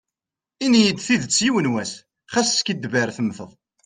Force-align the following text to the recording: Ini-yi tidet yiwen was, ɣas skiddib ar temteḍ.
Ini-yi 0.65 0.91
tidet 1.05 1.37
yiwen 1.43 1.71
was, 1.73 1.91
ɣas 2.33 2.49
skiddib 2.57 2.93
ar 3.01 3.09
temteḍ. 3.17 3.51